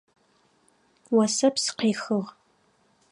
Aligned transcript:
Осэпс 1.21 1.65
къехыгъ. 1.77 2.21